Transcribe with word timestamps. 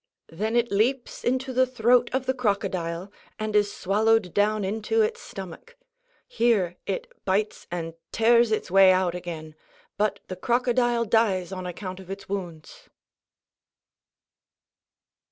Then 0.31 0.55
it 0.55 0.71
leaps 0.71 1.23
into 1.23 1.53
the 1.53 1.67
throat 1.67 2.09
of 2.11 2.25
the 2.25 2.33
crocodile 2.33 3.11
and 3.37 3.55
is 3.55 3.71
swallowed 3.71 4.33
down 4.33 4.63
into 4.63 5.03
its 5.03 5.21
stomach. 5.21 5.77
Here 6.27 6.77
it 6.87 7.05
bites 7.23 7.67
and 7.69 7.93
tears 8.11 8.51
its 8.51 8.71
way 8.71 8.91
out 8.91 9.13
again, 9.13 9.53
but 9.99 10.19
the 10.27 10.35
crocodile 10.35 11.05
dies 11.05 11.51
on 11.51 11.67
account 11.67 11.99
of 11.99 12.09
its 12.09 12.27
wounds. 12.27 12.89